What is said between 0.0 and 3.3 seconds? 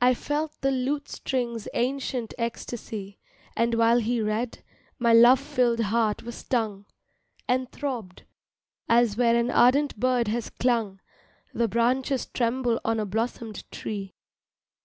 I felt the lute strings' ancient ecstasy,